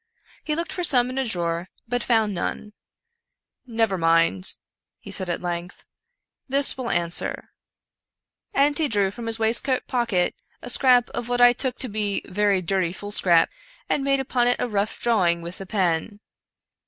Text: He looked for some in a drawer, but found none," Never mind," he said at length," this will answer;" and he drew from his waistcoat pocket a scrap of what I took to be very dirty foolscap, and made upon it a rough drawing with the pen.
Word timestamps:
He 0.43 0.55
looked 0.55 0.71
for 0.73 0.83
some 0.83 1.11
in 1.11 1.19
a 1.19 1.25
drawer, 1.27 1.69
but 1.87 2.01
found 2.01 2.33
none," 2.33 2.73
Never 3.81 3.99
mind," 3.99 4.55
he 4.97 5.11
said 5.11 5.29
at 5.29 5.43
length," 5.43 5.85
this 6.49 6.75
will 6.75 6.89
answer;" 6.89 7.51
and 8.55 8.75
he 8.75 8.87
drew 8.87 9.11
from 9.11 9.27
his 9.27 9.37
waistcoat 9.37 9.85
pocket 9.85 10.33
a 10.59 10.71
scrap 10.71 11.11
of 11.11 11.29
what 11.29 11.39
I 11.39 11.53
took 11.53 11.77
to 11.77 11.87
be 11.87 12.23
very 12.25 12.63
dirty 12.63 12.93
foolscap, 12.93 13.51
and 13.89 14.03
made 14.03 14.19
upon 14.19 14.47
it 14.47 14.59
a 14.59 14.67
rough 14.67 14.99
drawing 14.99 15.43
with 15.43 15.59
the 15.59 15.67
pen. 15.67 16.19